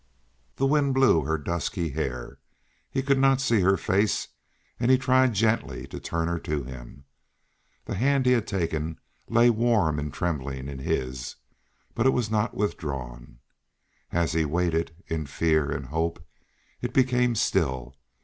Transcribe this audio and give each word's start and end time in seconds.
The 0.55 0.65
wind 0.65 0.95
blew 0.95 1.25
her 1.25 1.37
dusky 1.37 1.89
hair; 1.91 2.39
he 2.89 3.03
could 3.03 3.19
not 3.19 3.39
see 3.39 3.59
her 3.61 3.77
face; 3.77 4.29
he 4.79 4.97
tried 4.97 5.35
gently 5.35 5.85
to 5.85 5.99
turn 5.99 6.27
her 6.27 6.39
to 6.39 6.63
him. 6.63 7.03
The 7.85 7.93
hand 7.93 8.25
he 8.25 8.31
had 8.31 8.47
taken 8.47 8.99
lay 9.29 9.51
warm 9.51 9.99
and 9.99 10.11
trembling 10.11 10.67
in 10.67 10.79
his, 10.79 11.35
but 11.93 12.07
it 12.07 12.13
was 12.13 12.31
not 12.31 12.55
withdrawn. 12.55 13.41
As 14.11 14.33
he 14.33 14.43
waited, 14.43 14.95
in 15.05 15.27
fear, 15.27 15.71
in 15.71 15.83
hope, 15.83 16.25
it 16.81 16.95
became 16.95 17.35
still. 17.35 17.95